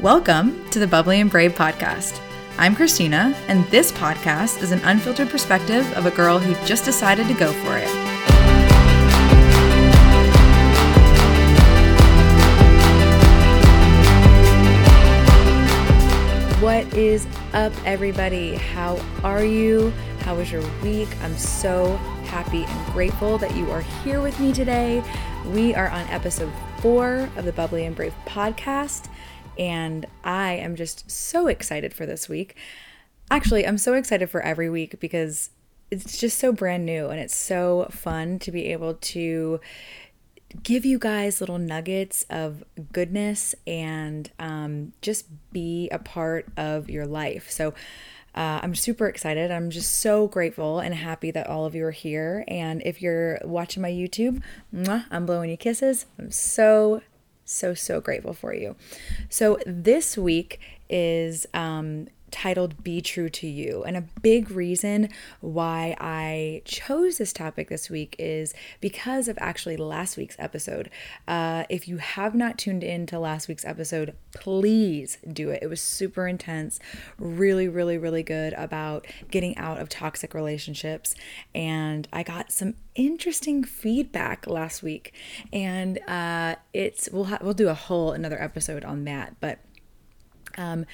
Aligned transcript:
Welcome 0.00 0.70
to 0.70 0.78
the 0.78 0.86
Bubbly 0.86 1.20
and 1.20 1.28
Brave 1.28 1.54
podcast. 1.54 2.20
I'm 2.56 2.76
Christina, 2.76 3.34
and 3.48 3.64
this 3.64 3.90
podcast 3.90 4.62
is 4.62 4.70
an 4.70 4.78
unfiltered 4.84 5.28
perspective 5.28 5.92
of 5.96 6.06
a 6.06 6.12
girl 6.12 6.38
who 6.38 6.54
just 6.64 6.84
decided 6.84 7.26
to 7.26 7.34
go 7.34 7.52
for 7.52 7.76
it. 7.76 7.88
What 16.62 16.94
is 16.94 17.26
up, 17.52 17.72
everybody? 17.84 18.54
How 18.54 19.04
are 19.24 19.42
you? 19.42 19.90
How 20.20 20.36
was 20.36 20.52
your 20.52 20.62
week? 20.80 21.08
I'm 21.22 21.36
so 21.36 21.96
happy 22.26 22.62
and 22.62 22.92
grateful 22.92 23.36
that 23.38 23.56
you 23.56 23.68
are 23.72 23.80
here 23.80 24.20
with 24.20 24.38
me 24.38 24.52
today. 24.52 25.02
We 25.46 25.74
are 25.74 25.88
on 25.88 26.06
episode 26.06 26.52
four 26.78 27.28
of 27.36 27.44
the 27.44 27.52
Bubbly 27.52 27.84
and 27.84 27.96
Brave 27.96 28.14
podcast, 28.26 29.08
and 29.58 30.06
I 30.24 30.52
am 30.52 30.76
just 30.76 31.10
so 31.10 31.46
excited 31.46 31.92
for 31.92 32.06
this 32.06 32.28
week. 32.28 32.56
Actually, 33.30 33.66
I'm 33.66 33.78
so 33.78 33.94
excited 33.94 34.30
for 34.30 34.40
every 34.40 34.70
week 34.70 35.00
because 35.00 35.50
it's 35.90 36.18
just 36.18 36.38
so 36.38 36.52
brand 36.52 36.84
new 36.84 37.08
and 37.08 37.18
it's 37.20 37.36
so 37.36 37.88
fun 37.90 38.38
to 38.40 38.52
be 38.52 38.66
able 38.66 38.94
to 38.94 39.60
give 40.62 40.84
you 40.84 40.98
guys 40.98 41.40
little 41.40 41.58
nuggets 41.58 42.24
of 42.30 42.64
goodness 42.92 43.54
and 43.66 44.30
um, 44.38 44.92
just 45.02 45.26
be 45.52 45.88
a 45.90 45.98
part 45.98 46.46
of 46.56 46.88
your 46.88 47.06
life. 47.06 47.50
So, 47.50 47.74
uh, 48.34 48.60
I'm 48.62 48.76
super 48.76 49.08
excited. 49.08 49.50
I'm 49.50 49.68
just 49.68 49.98
so 49.98 50.28
grateful 50.28 50.78
and 50.78 50.94
happy 50.94 51.32
that 51.32 51.48
all 51.48 51.66
of 51.66 51.74
you 51.74 51.84
are 51.84 51.90
here. 51.90 52.44
And 52.46 52.80
if 52.84 53.02
you're 53.02 53.40
watching 53.42 53.82
my 53.82 53.90
YouTube, 53.90 54.42
mwah, 54.72 55.06
I'm 55.10 55.26
blowing 55.26 55.50
you 55.50 55.56
kisses. 55.56 56.06
I'm 56.18 56.30
so 56.30 57.02
so, 57.48 57.74
so 57.74 58.00
grateful 58.00 58.34
for 58.34 58.54
you. 58.54 58.76
So, 59.30 59.58
this 59.66 60.18
week 60.18 60.60
is 60.90 61.46
um, 61.54 62.08
titled 62.30 62.82
Be 62.82 63.00
True 63.00 63.28
to 63.30 63.46
You. 63.46 63.84
And 63.84 63.96
a 63.96 64.04
big 64.22 64.50
reason 64.50 65.08
why 65.40 65.96
I 65.98 66.62
chose 66.64 67.18
this 67.18 67.32
topic 67.32 67.68
this 67.68 67.90
week 67.90 68.16
is 68.18 68.54
because 68.80 69.28
of 69.28 69.38
actually 69.40 69.76
last 69.76 70.16
week's 70.16 70.36
episode. 70.38 70.90
Uh, 71.26 71.64
if 71.68 71.88
you 71.88 71.98
have 71.98 72.34
not 72.34 72.58
tuned 72.58 72.84
in 72.84 73.06
to 73.06 73.18
last 73.18 73.48
week's 73.48 73.64
episode, 73.64 74.14
please 74.34 75.18
do 75.32 75.50
it. 75.50 75.62
It 75.62 75.68
was 75.68 75.80
super 75.80 76.26
intense, 76.26 76.78
really, 77.18 77.68
really, 77.68 77.98
really 77.98 78.22
good 78.22 78.52
about 78.54 79.06
getting 79.30 79.56
out 79.56 79.78
of 79.78 79.88
toxic 79.88 80.34
relationships. 80.34 81.14
And 81.54 82.08
I 82.12 82.22
got 82.22 82.52
some 82.52 82.74
interesting 82.94 83.64
feedback 83.64 84.46
last 84.46 84.82
week, 84.82 85.14
and 85.52 85.98
uh, 86.08 86.56
it's 86.72 87.08
we'll 87.12 87.24
ha- 87.24 87.38
we'll 87.40 87.54
do 87.54 87.68
a 87.68 87.74
whole 87.74 88.12
another 88.12 88.40
episode 88.40 88.84
on 88.84 89.04
that, 89.04 89.36
but. 89.40 89.58
Um, 90.56 90.86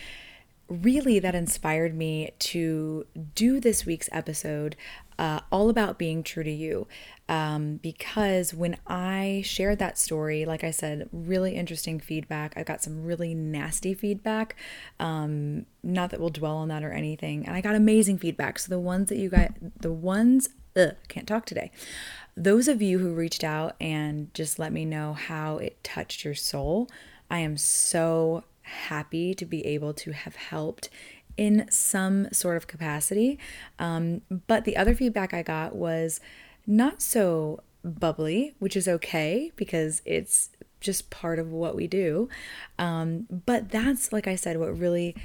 really, 0.68 1.18
that 1.18 1.34
inspired 1.34 1.94
me 1.94 2.32
to 2.38 3.06
do 3.34 3.60
this 3.60 3.84
week's 3.84 4.08
episode 4.12 4.76
uh, 5.18 5.40
all 5.52 5.68
about 5.68 5.98
being 5.98 6.22
true 6.22 6.42
to 6.42 6.50
you. 6.50 6.86
Um, 7.28 7.76
because 7.76 8.52
when 8.52 8.76
I 8.86 9.42
shared 9.44 9.78
that 9.78 9.98
story, 9.98 10.44
like 10.44 10.64
I 10.64 10.70
said, 10.70 11.08
really 11.12 11.54
interesting 11.54 12.00
feedback. 12.00 12.54
I 12.56 12.62
got 12.62 12.82
some 12.82 13.04
really 13.04 13.34
nasty 13.34 13.94
feedback. 13.94 14.56
Um, 14.98 15.66
not 15.82 16.10
that 16.10 16.20
we'll 16.20 16.30
dwell 16.30 16.56
on 16.56 16.68
that 16.68 16.82
or 16.82 16.92
anything. 16.92 17.46
And 17.46 17.56
I 17.56 17.60
got 17.60 17.74
amazing 17.74 18.18
feedback. 18.18 18.58
So 18.58 18.70
the 18.70 18.80
ones 18.80 19.08
that 19.08 19.16
you 19.16 19.28
got, 19.28 19.52
the 19.80 19.92
ones 19.92 20.48
ugh, 20.76 20.94
can't 21.08 21.26
talk 21.26 21.46
today. 21.46 21.70
Those 22.36 22.68
of 22.68 22.82
you 22.82 22.98
who 22.98 23.14
reached 23.14 23.44
out 23.44 23.76
and 23.80 24.32
just 24.34 24.58
let 24.58 24.72
me 24.72 24.84
know 24.84 25.12
how 25.12 25.58
it 25.58 25.82
touched 25.84 26.24
your 26.24 26.34
soul, 26.34 26.88
I 27.30 27.38
am 27.38 27.56
so 27.56 28.44
happy 28.64 29.34
to 29.34 29.46
be 29.46 29.64
able 29.66 29.94
to 29.94 30.12
have 30.12 30.36
helped 30.36 30.88
in 31.36 31.66
some 31.70 32.32
sort 32.32 32.56
of 32.56 32.66
capacity. 32.66 33.38
Um, 33.78 34.22
but 34.46 34.64
the 34.64 34.76
other 34.76 34.94
feedback 34.94 35.34
I 35.34 35.42
got 35.42 35.74
was 35.74 36.20
not 36.66 37.02
so 37.02 37.62
bubbly, 37.84 38.54
which 38.58 38.76
is 38.76 38.88
okay 38.88 39.52
because 39.56 40.00
it's 40.04 40.50
just 40.80 41.10
part 41.10 41.38
of 41.38 41.50
what 41.50 41.74
we 41.74 41.86
do. 41.86 42.28
Um, 42.78 43.26
but 43.46 43.70
that's, 43.70 44.12
like 44.12 44.26
I 44.26 44.36
said, 44.36 44.58
what 44.58 44.78
really 44.78 45.16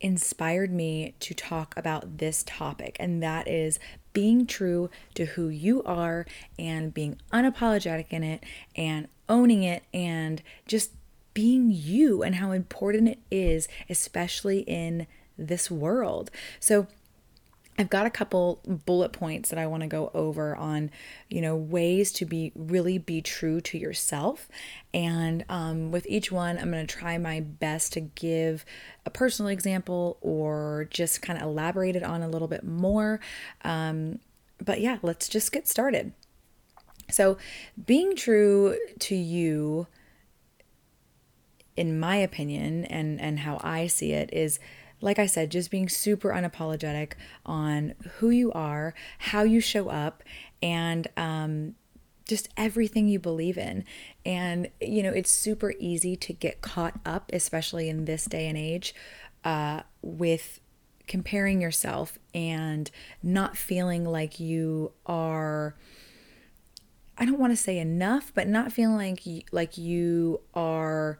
inspired 0.00 0.70
me 0.70 1.14
to 1.20 1.34
talk 1.34 1.74
about 1.76 2.18
this 2.18 2.42
topic, 2.46 2.96
and 3.00 3.22
that 3.22 3.48
is 3.48 3.78
being 4.12 4.46
true 4.46 4.90
to 5.14 5.26
who 5.26 5.48
you 5.48 5.82
are 5.84 6.26
and 6.58 6.92
being 6.94 7.18
unapologetic 7.32 8.06
in 8.10 8.22
it 8.22 8.44
and 8.74 9.08
owning 9.28 9.62
it 9.62 9.82
and 9.92 10.42
just 10.66 10.92
being 11.36 11.70
you 11.70 12.22
and 12.22 12.36
how 12.36 12.50
important 12.50 13.10
it 13.10 13.18
is, 13.30 13.68
especially 13.90 14.60
in 14.60 15.06
this 15.36 15.70
world. 15.70 16.30
So, 16.58 16.86
I've 17.78 17.90
got 17.90 18.06
a 18.06 18.10
couple 18.10 18.60
bullet 18.64 19.12
points 19.12 19.50
that 19.50 19.58
I 19.58 19.66
want 19.66 19.82
to 19.82 19.86
go 19.86 20.10
over 20.14 20.56
on, 20.56 20.90
you 21.28 21.42
know, 21.42 21.54
ways 21.54 22.10
to 22.12 22.24
be 22.24 22.50
really 22.54 22.96
be 22.96 23.20
true 23.20 23.60
to 23.60 23.76
yourself. 23.76 24.48
And 24.94 25.44
um, 25.50 25.90
with 25.90 26.06
each 26.08 26.32
one, 26.32 26.56
I'm 26.56 26.70
going 26.70 26.86
to 26.86 26.96
try 26.96 27.18
my 27.18 27.40
best 27.40 27.92
to 27.92 28.00
give 28.00 28.64
a 29.04 29.10
personal 29.10 29.50
example 29.50 30.16
or 30.22 30.88
just 30.88 31.20
kind 31.20 31.38
of 31.38 31.44
elaborate 31.44 31.96
it 31.96 32.02
on 32.02 32.22
a 32.22 32.30
little 32.30 32.48
bit 32.48 32.64
more. 32.64 33.20
Um, 33.62 34.20
but 34.64 34.80
yeah, 34.80 34.96
let's 35.02 35.28
just 35.28 35.52
get 35.52 35.68
started. 35.68 36.14
So, 37.10 37.36
being 37.84 38.16
true 38.16 38.78
to 39.00 39.14
you, 39.14 39.86
in 41.76 41.98
my 41.98 42.16
opinion, 42.16 42.84
and 42.86 43.20
and 43.20 43.40
how 43.40 43.60
I 43.62 43.86
see 43.86 44.12
it, 44.12 44.30
is 44.32 44.58
like 45.00 45.18
I 45.18 45.26
said, 45.26 45.50
just 45.50 45.70
being 45.70 45.88
super 45.88 46.30
unapologetic 46.30 47.12
on 47.44 47.94
who 48.18 48.30
you 48.30 48.50
are, 48.52 48.94
how 49.18 49.42
you 49.42 49.60
show 49.60 49.88
up, 49.88 50.22
and 50.62 51.06
um, 51.16 51.74
just 52.26 52.48
everything 52.56 53.06
you 53.06 53.18
believe 53.18 53.58
in. 53.58 53.84
And, 54.24 54.68
you 54.80 55.02
know, 55.02 55.10
it's 55.10 55.30
super 55.30 55.74
easy 55.78 56.16
to 56.16 56.32
get 56.32 56.62
caught 56.62 56.98
up, 57.04 57.30
especially 57.32 57.88
in 57.88 58.06
this 58.06 58.24
day 58.24 58.48
and 58.48 58.56
age, 58.56 58.94
uh, 59.44 59.82
with 60.02 60.60
comparing 61.06 61.60
yourself 61.60 62.18
and 62.34 62.90
not 63.22 63.56
feeling 63.56 64.04
like 64.04 64.40
you 64.40 64.92
are. 65.04 65.76
I 67.18 67.24
don't 67.24 67.38
want 67.38 67.52
to 67.52 67.56
say 67.56 67.78
enough, 67.78 68.32
but 68.34 68.48
not 68.48 68.72
feeling 68.72 68.96
like 68.96 69.24
you, 69.24 69.42
like 69.52 69.78
you 69.78 70.40
are 70.54 71.18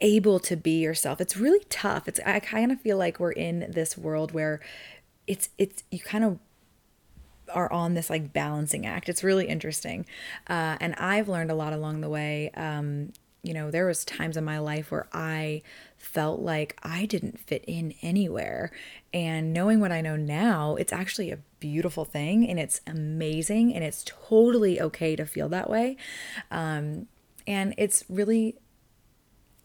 able 0.00 0.38
to 0.40 0.56
be 0.56 0.80
yourself. 0.80 1.20
It's 1.20 1.36
really 1.36 1.64
tough. 1.68 2.08
It's 2.08 2.20
I 2.24 2.40
kind 2.40 2.72
of 2.72 2.80
feel 2.80 2.96
like 2.96 3.20
we're 3.20 3.32
in 3.32 3.70
this 3.70 3.96
world 3.96 4.32
where 4.32 4.60
it's 5.26 5.50
it's 5.58 5.84
you 5.90 6.00
kind 6.00 6.24
of 6.24 6.38
are 7.52 7.72
on 7.72 7.94
this 7.94 8.10
like 8.10 8.32
balancing 8.32 8.86
act. 8.86 9.08
It's 9.08 9.24
really 9.24 9.46
interesting, 9.46 10.06
uh, 10.48 10.76
and 10.80 10.94
I've 10.96 11.28
learned 11.28 11.50
a 11.50 11.54
lot 11.54 11.72
along 11.72 12.00
the 12.00 12.08
way. 12.08 12.50
Um, 12.54 13.12
you 13.42 13.54
know, 13.54 13.70
there 13.70 13.86
was 13.86 14.04
times 14.04 14.36
in 14.36 14.44
my 14.44 14.58
life 14.58 14.90
where 14.90 15.08
I 15.14 15.62
felt 15.96 16.40
like 16.40 16.78
I 16.82 17.06
didn't 17.06 17.40
fit 17.40 17.64
in 17.66 17.94
anywhere, 18.02 18.70
and 19.12 19.52
knowing 19.52 19.80
what 19.80 19.92
I 19.92 20.00
know 20.00 20.16
now, 20.16 20.76
it's 20.76 20.92
actually 20.92 21.30
a 21.30 21.38
beautiful 21.58 22.04
thing, 22.04 22.48
and 22.48 22.58
it's 22.58 22.80
amazing, 22.86 23.74
and 23.74 23.82
it's 23.82 24.04
totally 24.06 24.80
okay 24.80 25.16
to 25.16 25.24
feel 25.24 25.48
that 25.50 25.70
way. 25.70 25.96
Um, 26.50 27.06
and 27.46 27.74
it's 27.78 28.04
really 28.08 28.56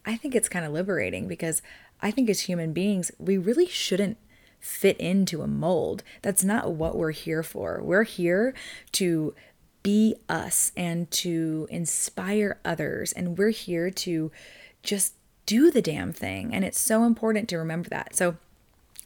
I 0.06 0.16
think 0.16 0.34
it's 0.34 0.48
kind 0.48 0.64
of 0.64 0.72
liberating 0.72 1.26
because 1.26 1.60
I 2.00 2.10
think 2.10 2.30
as 2.30 2.42
human 2.42 2.72
beings, 2.72 3.10
we 3.18 3.36
really 3.36 3.66
shouldn't 3.66 4.18
fit 4.60 4.96
into 4.98 5.42
a 5.42 5.46
mold. 5.46 6.02
That's 6.22 6.44
not 6.44 6.72
what 6.72 6.96
we're 6.96 7.10
here 7.10 7.42
for. 7.42 7.80
We're 7.82 8.04
here 8.04 8.54
to 8.92 9.34
be 9.82 10.16
us 10.28 10.72
and 10.76 11.10
to 11.12 11.68
inspire 11.70 12.58
others. 12.64 13.12
And 13.12 13.38
we're 13.38 13.50
here 13.50 13.90
to 13.90 14.32
just 14.82 15.14
do 15.46 15.70
the 15.70 15.82
damn 15.82 16.12
thing. 16.12 16.52
And 16.52 16.64
it's 16.64 16.80
so 16.80 17.04
important 17.04 17.48
to 17.50 17.58
remember 17.58 17.88
that. 17.90 18.16
So, 18.16 18.36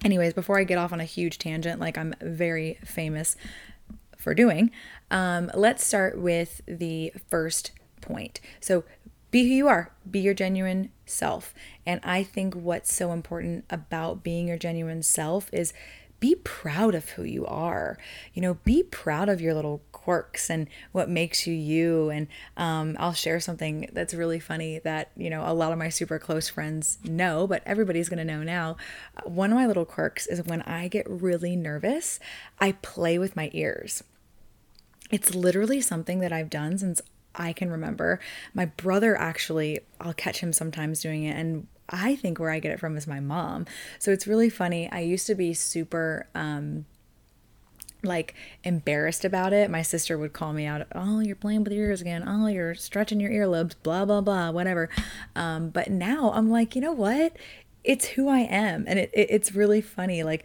anyways, 0.03 0.33
before 0.33 0.59
I 0.59 0.65
get 0.65 0.79
off 0.79 0.93
on 0.93 1.01
a 1.01 1.05
huge 1.05 1.39
tangent, 1.39 1.81
like 1.81 1.99
I'm 1.99 2.15
very 2.21 2.79
famous 2.85 3.37
for 4.17 4.35
doing, 4.35 4.71
um, 5.11 5.51
let's 5.55 5.85
start 5.85 6.19
with 6.19 6.63
the 6.67 7.13
first 7.29 7.73
point. 8.01 8.41
So, 8.61 8.85
be 9.31 9.45
who 9.45 9.55
you 9.55 9.69
are, 9.69 9.93
be 10.11 10.21
your 10.21 10.35
genuine 10.35 10.91
self. 11.07 11.55
And 11.87 12.01
I 12.03 12.23
think 12.23 12.55
what's 12.55 12.93
so 12.93 13.13
important 13.13 13.65
about 13.71 14.23
being 14.23 14.49
your 14.49 14.59
genuine 14.59 15.03
self 15.03 15.49
is 15.53 15.73
be 16.21 16.35
proud 16.35 16.95
of 16.95 17.11
who 17.11 17.23
you 17.23 17.47
are. 17.47 17.99
You 18.35 18.43
know, 18.43 18.55
be 18.65 18.83
proud 18.83 19.29
of 19.29 19.41
your 19.41 19.55
little 19.55 19.81
quirks 19.93 20.51
and 20.51 20.69
what 20.93 21.09
makes 21.09 21.47
you 21.47 21.55
you. 21.55 22.11
And 22.11 22.29
um, 22.57 22.97
I'll 23.01 23.15
share 23.15 23.41
something 23.41 23.89
that's 23.93 24.13
really 24.13 24.39
funny 24.39 24.79
that, 24.81 25.11
you 25.17 25.31
know, 25.31 25.43
a 25.45 25.55
lot 25.55 25.73
of 25.73 25.79
my 25.79 25.89
super 25.89 26.19
close 26.19 26.49
friends 26.49 26.99
know, 27.05 27.47
but 27.47 27.63
everybody's 27.65 28.11
going 28.11 28.19
to 28.19 28.25
know 28.25 28.43
now. 28.43 28.77
One 29.25 29.51
of 29.51 29.57
my 29.57 29.67
little 29.67 29.87
quirks 29.87 30.27
is 30.27 30.43
when 30.45 30.63
I 30.63 30.89
get 30.89 31.09
really 31.09 31.57
nervous, 31.57 32.21
I 32.59 32.73
play 32.73 33.19
with 33.19 33.35
my 33.35 33.51
ears. 33.55 34.05
It's 35.11 35.35
literally 35.35 35.81
something 35.81 36.21
that 36.21 36.33
I've 36.33 36.51
done 36.51 36.79
since 36.79 37.01
I 37.35 37.53
can 37.53 37.71
remember. 37.71 38.21
My 38.55 38.67
brother 38.67 39.17
actually, 39.17 39.81
I'll 40.01 40.15
catch 40.15 40.41
him 40.41 40.53
sometimes 40.53 41.01
doing 41.01 41.25
it. 41.25 41.37
And 41.37 41.67
I 41.89 42.17
think 42.17 42.39
where 42.39 42.51
I 42.51 42.61
get 42.61 42.73
it 42.73 42.81
from 42.81 42.97
is 42.97 43.07
my 43.07 43.21
mom. 43.21 43.67
So 43.99 44.11
it's 44.13 44.27
really 44.27 44.51
funny. 44.51 44.91
I 44.91 45.01
used 45.01 45.27
to 45.27 45.35
be 45.35 45.55
super, 45.55 46.29
um, 46.35 46.87
like 48.03 48.35
embarrassed 48.65 49.25
about 49.25 49.53
it. 49.53 49.71
My 49.71 49.83
sister 49.83 50.17
would 50.17 50.33
call 50.33 50.53
me 50.53 50.67
out, 50.67 50.87
oh, 50.95 51.21
you're 51.21 51.37
playing 51.37 51.65
with 51.65 51.73
your 51.73 51.87
ears 51.87 52.01
again. 52.01 52.25
Oh, 52.27 52.47
you're 52.47 52.75
stretching 52.75 53.21
your 53.21 53.31
earlobes, 53.31 53.75
blah, 53.83 54.05
blah, 54.05 54.21
blah, 54.21 54.51
whatever. 54.51 54.89
Um, 55.37 55.69
but 55.71 55.89
now 55.91 56.33
I'm 56.33 56.51
like, 56.51 56.75
you 56.75 56.81
know 56.81 56.93
what? 56.93 57.37
It's 57.85 58.07
who 58.07 58.29
I 58.29 58.41
am. 58.41 58.85
And 58.87 58.99
it, 58.99 59.11
it 59.13 59.29
it's 59.31 59.55
really 59.55 59.81
funny. 59.81 60.23
Like 60.23 60.45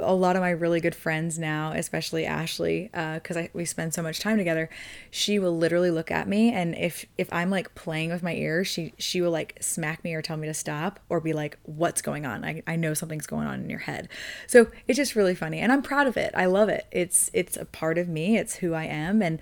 a 0.00 0.14
lot 0.14 0.36
of 0.36 0.42
my 0.42 0.50
really 0.50 0.80
good 0.80 0.94
friends 0.94 1.38
now, 1.38 1.72
especially 1.72 2.24
Ashley, 2.24 2.90
because 2.92 3.36
uh, 3.36 3.48
we 3.52 3.64
spend 3.64 3.94
so 3.94 4.02
much 4.02 4.20
time 4.20 4.38
together, 4.38 4.68
she 5.10 5.38
will 5.38 5.56
literally 5.56 5.90
look 5.90 6.10
at 6.10 6.28
me, 6.28 6.52
and 6.52 6.74
if 6.74 7.06
if 7.16 7.32
I'm 7.32 7.50
like 7.50 7.74
playing 7.74 8.10
with 8.10 8.22
my 8.22 8.34
ears, 8.34 8.66
she 8.66 8.94
she 8.98 9.20
will 9.20 9.30
like 9.30 9.56
smack 9.60 10.04
me 10.04 10.14
or 10.14 10.22
tell 10.22 10.36
me 10.36 10.46
to 10.48 10.54
stop, 10.54 11.00
or 11.08 11.20
be 11.20 11.32
like, 11.32 11.58
"What's 11.64 12.02
going 12.02 12.26
on? 12.26 12.44
I, 12.44 12.62
I 12.66 12.76
know 12.76 12.94
something's 12.94 13.26
going 13.26 13.46
on 13.46 13.60
in 13.60 13.70
your 13.70 13.80
head." 13.80 14.08
So 14.46 14.68
it's 14.86 14.96
just 14.96 15.16
really 15.16 15.34
funny, 15.34 15.58
and 15.58 15.72
I'm 15.72 15.82
proud 15.82 16.06
of 16.06 16.16
it. 16.16 16.32
I 16.34 16.46
love 16.46 16.68
it. 16.68 16.86
It's 16.90 17.30
it's 17.32 17.56
a 17.56 17.64
part 17.64 17.98
of 17.98 18.08
me. 18.08 18.36
It's 18.36 18.56
who 18.56 18.74
I 18.74 18.84
am, 18.84 19.22
and 19.22 19.40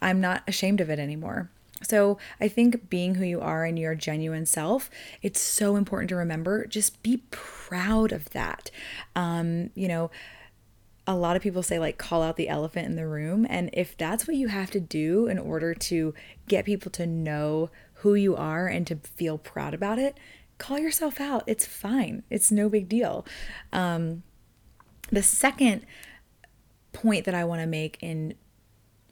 I'm 0.00 0.20
not 0.20 0.42
ashamed 0.46 0.80
of 0.80 0.90
it 0.90 0.98
anymore. 0.98 1.50
So, 1.82 2.18
I 2.40 2.48
think 2.48 2.90
being 2.90 3.16
who 3.16 3.24
you 3.24 3.40
are 3.40 3.64
and 3.64 3.78
your 3.78 3.94
genuine 3.94 4.46
self, 4.46 4.90
it's 5.22 5.40
so 5.40 5.76
important 5.76 6.08
to 6.08 6.16
remember. 6.16 6.66
Just 6.66 7.02
be 7.02 7.22
proud 7.30 8.12
of 8.12 8.30
that. 8.30 8.70
Um, 9.14 9.70
you 9.74 9.86
know, 9.86 10.10
a 11.06 11.16
lot 11.16 11.36
of 11.36 11.42
people 11.42 11.62
say, 11.62 11.78
like, 11.78 11.96
call 11.96 12.22
out 12.22 12.36
the 12.36 12.50
elephant 12.50 12.86
in 12.86 12.96
the 12.96 13.06
room. 13.06 13.46
And 13.48 13.70
if 13.72 13.96
that's 13.96 14.26
what 14.26 14.36
you 14.36 14.48
have 14.48 14.70
to 14.72 14.80
do 14.80 15.26
in 15.26 15.38
order 15.38 15.74
to 15.74 16.14
get 16.48 16.66
people 16.66 16.90
to 16.92 17.06
know 17.06 17.70
who 17.94 18.14
you 18.14 18.36
are 18.36 18.66
and 18.66 18.86
to 18.88 18.96
feel 18.96 19.38
proud 19.38 19.72
about 19.72 19.98
it, 19.98 20.18
call 20.58 20.78
yourself 20.78 21.20
out. 21.20 21.44
It's 21.46 21.64
fine, 21.64 22.24
it's 22.28 22.52
no 22.52 22.68
big 22.68 22.88
deal. 22.90 23.24
Um, 23.72 24.22
the 25.10 25.22
second 25.22 25.86
point 26.92 27.24
that 27.24 27.34
I 27.34 27.44
want 27.44 27.62
to 27.62 27.66
make 27.66 27.96
in 28.02 28.34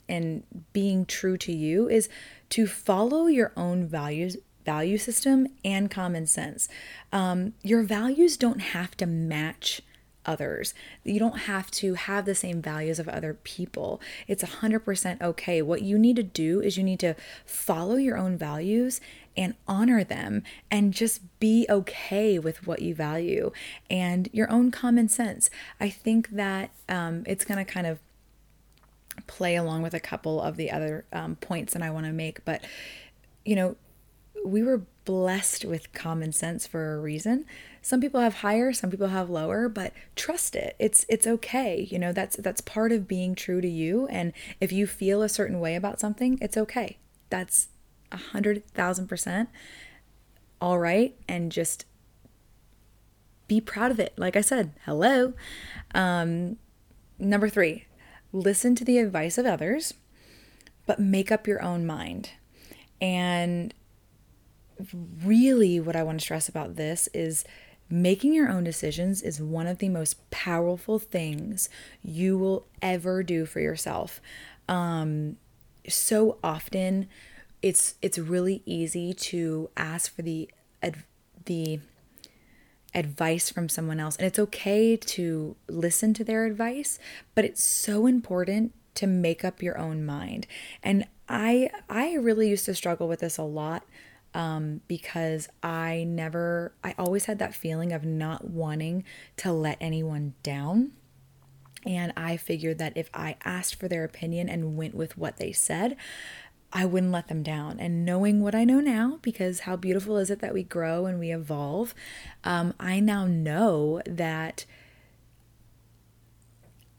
and 0.08 0.43
being 0.73 1.06
true 1.06 1.37
to 1.38 1.53
you 1.53 1.88
is 1.88 2.08
to 2.50 2.67
follow 2.67 3.26
your 3.26 3.53
own 3.56 3.87
values 3.87 4.37
value 4.64 4.99
system 4.99 5.47
and 5.64 5.91
common 5.91 6.26
sense. 6.26 6.69
Um, 7.12 7.55
your 7.62 7.85
values 7.85 8.37
don't 8.37 8.58
have 8.58 8.97
to 8.97 9.06
match 9.06 9.81
others. 10.26 10.75
You 11.05 11.19
don't 11.19 11.38
have 11.38 11.70
to 11.73 11.94
have 11.94 12.25
the 12.25 12.35
same 12.35 12.61
values 12.61 12.99
of 12.99 13.08
other 13.08 13.35
people. 13.35 14.00
It's 14.26 14.43
100% 14.43 15.23
okay. 15.23 15.62
What 15.62 15.82
you 15.82 15.99
need 15.99 16.17
to 16.17 16.23
do 16.23 16.61
is 16.61 16.76
you 16.76 16.82
need 16.82 17.00
to 17.00 17.14
follow 17.47 17.94
your 17.94 18.19
own 18.19 18.37
values 18.37 19.00
and 19.37 19.55
honor 19.69 20.03
them 20.03 20.43
and 20.70 20.93
just 20.93 21.20
be 21.38 21.67
okay 21.69 22.38
with 22.38 22.67
what 22.67 22.82
you 22.82 22.94
value 22.94 23.53
and 23.88 24.29
your 24.32 24.50
own 24.50 24.70
common 24.70 25.08
sense. 25.08 25.49
I 25.79 25.91
think 25.91 26.31
that 26.31 26.70
um, 26.88 27.23
it's 27.26 27.44
going 27.44 27.64
to 27.64 27.70
kind 27.70 27.87
of 27.87 28.00
play 29.27 29.57
along 29.57 29.83
with 29.83 29.95
a 29.95 30.01
couple 30.01 30.41
of 30.41 30.57
the 30.57 30.71
other 30.71 31.05
um, 31.13 31.37
points 31.37 31.73
that 31.73 31.83
I 31.83 31.91
want 31.91 32.07
to 32.07 32.13
make. 32.13 32.45
But, 32.45 32.65
you 33.45 33.57
know, 33.57 33.77
we 34.45 34.63
were 34.63 34.83
blessed 35.05 35.65
with 35.65 35.93
common 35.93 36.33
sense 36.33 36.67
for 36.67 36.95
a 36.95 37.01
reason. 37.01 37.45
Some 37.83 38.01
people 38.01 38.21
have 38.21 38.35
higher, 38.37 38.73
some 38.73 38.91
people 38.91 39.09
have 39.09 39.31
lower, 39.31 39.69
but 39.69 39.93
trust 40.17 40.57
it. 40.57 40.75
It's 40.79 41.07
it's 41.09 41.27
okay. 41.27 41.87
You 41.91 41.99
know, 41.99 42.13
that's 42.13 42.37
that's 42.37 42.61
part 42.61 42.93
of 42.93 43.07
being 43.07 43.35
true 43.35 43.61
to 43.61 43.69
you. 43.69 44.07
And 44.09 44.33
if 44.61 44.73
you 44.73 44.87
feel 44.87 45.23
a 45.23 45.29
certain 45.29 45.61
way 45.61 45.77
about 45.77 46.01
something, 46.01 46.39
it's 46.43 46.57
okay. 46.57 46.99
That's 47.31 47.69
a 48.11 48.17
hundred 48.17 48.67
thousand 48.75 49.07
percent 49.09 49.49
all 50.61 50.79
right. 50.79 51.15
And 51.29 51.53
just 51.53 51.85
be 53.49 53.61
proud 53.61 53.91
of 53.91 54.01
it. 54.01 54.15
Like 54.17 54.37
I 54.37 54.41
said, 54.41 54.73
hello. 54.85 55.35
Um, 55.95 56.57
number 57.19 57.49
three, 57.49 57.87
listen 58.37 58.75
to 58.77 58.85
the 58.85 58.99
advice 58.99 59.38
of 59.38 59.47
others, 59.47 59.94
but 60.87 60.99
make 60.99 61.33
up 61.33 61.47
your 61.47 61.62
own 61.62 61.87
mind. 61.87 62.31
And 63.00 63.75
really, 65.25 65.81
what 65.81 65.97
I 65.97 66.03
want 66.03 66.21
to 66.21 66.25
stress 66.25 66.49
about 66.49 66.77
this 66.77 67.09
is 67.15 67.44
making 67.88 68.35
your 68.35 68.49
own 68.49 68.65
decisions 68.65 69.23
is 69.23 69.41
one 69.41 69.67
of 69.67 69.79
the 69.79 69.88
most 69.88 70.31
powerful 70.31 70.99
things 70.99 71.69
you 72.03 72.37
will 72.37 72.67
ever 72.83 73.23
do 73.23 73.47
for 73.47 73.61
yourself. 73.61 74.21
Um, 74.69 75.37
so 75.89 76.39
often, 76.43 77.09
it's 77.62 77.94
it's 78.03 78.19
really 78.19 78.62
easy 78.67 79.15
to 79.15 79.71
ask 79.77 80.15
for 80.15 80.23
the 80.23 80.50
the 81.47 81.81
advice 82.96 83.50
from 83.50 83.69
someone 83.69 84.00
else. 84.00 84.16
And 84.16 84.26
it's 84.26 84.38
okay 84.38 84.96
to 84.96 85.54
listen 85.69 86.14
to 86.14 86.25
their 86.25 86.46
advice, 86.46 86.98
but 87.34 87.44
it's 87.44 87.62
so 87.62 88.06
important 88.06 88.72
to 88.94 89.06
make 89.06 89.44
up 89.44 89.62
your 89.62 89.78
own 89.78 90.04
mind. 90.04 90.46
And 90.82 91.06
I 91.28 91.70
I 91.88 92.14
really 92.14 92.48
used 92.48 92.64
to 92.64 92.75
struggle 92.75 93.06
with 93.06 93.20
this 93.20 93.38
a 93.38 93.43
lot 93.43 93.84
um, 94.34 94.81
because 94.88 95.48
I 95.62 96.04
never 96.08 96.72
I 96.82 96.94
always 96.98 97.26
had 97.26 97.38
that 97.38 97.54
feeling 97.54 97.93
of 97.93 98.04
not 98.04 98.50
wanting 98.50 99.04
to 99.38 99.52
let 99.52 99.76
anyone 99.81 100.34
down. 100.43 100.93
And 101.84 102.12
I 102.16 102.37
figured 102.37 102.78
that 102.78 102.96
if 102.96 103.10
I 103.14 103.37
asked 103.44 103.76
for 103.76 103.87
their 103.87 104.02
opinion 104.02 104.48
and 104.48 104.76
went 104.76 104.94
with 104.94 105.16
what 105.16 105.37
they 105.37 105.52
said, 105.52 105.96
I 106.73 106.85
wouldn't 106.85 107.13
let 107.13 107.29
them 107.29 107.43
down. 107.43 107.79
And 107.81 108.05
knowing 108.05 108.43
what 108.43 108.55
I 108.55 108.65
know 108.65 108.81
now, 108.81 109.19
because 109.23 109.61
how 109.61 109.77
beautiful 109.77 110.17
is 110.17 110.31
it 110.31 110.41
that 110.41 110.53
we 110.53 110.63
grow 110.63 111.07
and 111.07 111.19
we 111.19 111.33
evolve, 111.33 111.95
um, 112.45 112.75
I 112.79 113.01
now 113.01 113.27
know 113.27 114.03
that 114.07 114.65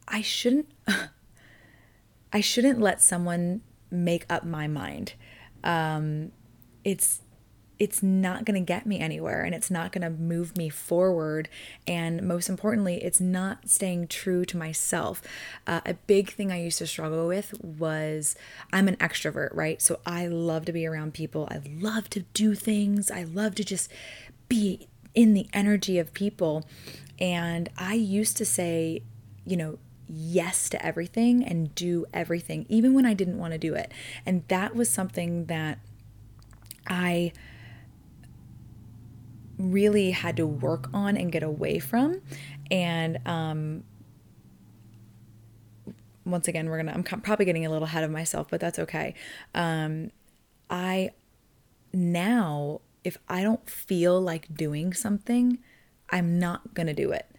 I 0.07 0.21
shouldn't. 0.21 0.69
I 2.33 2.41
shouldn't 2.41 2.81
let 2.81 3.01
someone 3.01 3.61
make 3.89 4.25
up 4.29 4.43
my 4.43 4.67
mind. 4.67 5.13
Um, 5.63 6.31
it's 6.83 7.21
it's 7.79 8.01
not 8.01 8.45
going 8.45 8.59
to 8.59 8.65
get 8.65 8.85
me 8.85 8.99
anywhere 8.99 9.43
and 9.43 9.53
it's 9.53 9.69
not 9.69 9.91
going 9.91 10.01
to 10.01 10.09
move 10.09 10.57
me 10.57 10.69
forward. 10.69 11.47
And 11.85 12.23
most 12.23 12.49
importantly, 12.49 13.03
it's 13.03 13.21
not 13.21 13.69
staying 13.69 14.07
true 14.07 14.45
to 14.45 14.57
myself. 14.57 15.21
Uh, 15.65 15.81
a 15.85 15.93
big 15.93 16.31
thing 16.31 16.51
I 16.51 16.61
used 16.61 16.79
to 16.79 16.87
struggle 16.87 17.27
with 17.27 17.53
was 17.63 18.35
I'm 18.73 18.87
an 18.87 18.95
extrovert, 18.97 19.49
right? 19.53 19.81
So 19.81 19.99
I 20.05 20.27
love 20.27 20.65
to 20.65 20.73
be 20.73 20.85
around 20.85 21.13
people. 21.13 21.47
I 21.51 21.61
love 21.67 22.09
to 22.11 22.21
do 22.33 22.55
things. 22.55 23.11
I 23.11 23.23
love 23.23 23.55
to 23.55 23.63
just 23.63 23.91
be 24.49 24.87
in 25.13 25.33
the 25.33 25.47
energy 25.53 25.99
of 25.99 26.13
people. 26.13 26.65
And 27.19 27.69
I 27.77 27.93
used 27.93 28.37
to 28.37 28.45
say, 28.45 29.03
you 29.45 29.57
know, 29.57 29.79
yes 30.07 30.69
to 30.69 30.85
everything 30.85 31.43
and 31.43 31.73
do 31.75 32.05
everything, 32.13 32.65
even 32.69 32.93
when 32.93 33.05
I 33.05 33.13
didn't 33.13 33.37
want 33.37 33.53
to 33.53 33.57
do 33.57 33.73
it. 33.75 33.91
And 34.25 34.43
that 34.47 34.75
was 34.75 34.89
something 34.89 35.45
that 35.45 35.79
I 36.87 37.33
really 39.57 40.11
had 40.11 40.37
to 40.37 40.45
work 40.45 40.89
on 40.93 41.17
and 41.17 41.31
get 41.31 41.43
away 41.43 41.79
from. 41.79 42.21
And 42.69 43.19
um, 43.25 43.83
once 46.25 46.47
again, 46.47 46.69
we're 46.69 46.77
gonna, 46.77 46.93
I'm 46.93 47.03
probably 47.03 47.45
getting 47.45 47.65
a 47.65 47.69
little 47.69 47.85
ahead 47.85 48.03
of 48.03 48.11
myself, 48.11 48.47
but 48.49 48.59
that's 48.59 48.79
okay. 48.79 49.13
Um, 49.55 50.11
I 50.69 51.11
now, 51.93 52.81
if 53.03 53.17
I 53.29 53.41
don't 53.41 53.67
feel 53.69 54.19
like 54.21 54.53
doing 54.53 54.93
something, 54.93 55.59
I'm 56.09 56.39
not 56.39 56.73
gonna 56.73 56.93
do 56.93 57.11
it. 57.11 57.29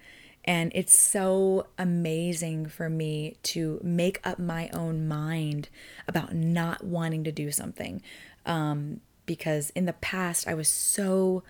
And 0.45 0.73
it's 0.75 0.99
so 0.99 1.67
amazing 1.77 2.67
for 2.67 2.89
me 2.89 3.37
to 3.43 3.79
make 3.83 4.19
up 4.27 4.39
my 4.39 4.71
own 4.73 5.07
mind 5.07 5.69
about 6.07 6.35
not 6.35 6.83
wanting 6.83 7.23
to 7.25 7.33
do 7.33 7.53
something. 7.53 8.01
Um, 8.47 9.03
because 9.27 9.69
in 9.71 9.85
the 9.85 9.93
past, 9.93 10.49
I 10.49 10.55
was 10.55 10.69
so 10.69 11.43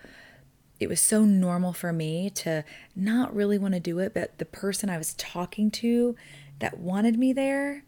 it 0.79 0.87
was 0.87 1.01
so 1.01 1.25
normal 1.25 1.73
for 1.73 1.91
me 1.91 2.29
to 2.29 2.63
not 2.95 3.35
really 3.35 3.57
want 3.57 3.73
to 3.73 3.79
do 3.79 3.99
it, 3.99 4.13
but 4.13 4.37
the 4.37 4.45
person 4.45 4.89
I 4.89 4.97
was 4.97 5.13
talking 5.15 5.69
to 5.71 6.15
that 6.59 6.79
wanted 6.79 7.17
me 7.17 7.33
there 7.33 7.83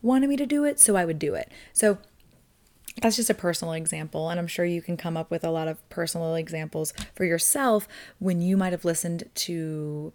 wanted 0.00 0.28
me 0.28 0.36
to 0.36 0.46
do 0.46 0.64
it, 0.64 0.80
so 0.80 0.96
I 0.96 1.04
would 1.04 1.18
do 1.18 1.34
it. 1.34 1.50
So 1.72 1.98
that's 3.00 3.16
just 3.16 3.30
a 3.30 3.34
personal 3.34 3.72
example, 3.74 4.28
and 4.28 4.38
I'm 4.38 4.48
sure 4.48 4.64
you 4.64 4.82
can 4.82 4.96
come 4.96 5.16
up 5.16 5.30
with 5.30 5.44
a 5.44 5.50
lot 5.50 5.68
of 5.68 5.88
personal 5.88 6.34
examples 6.34 6.92
for 7.14 7.24
yourself 7.24 7.86
when 8.18 8.40
you 8.40 8.56
might 8.56 8.72
have 8.72 8.84
listened 8.84 9.24
to 9.34 10.12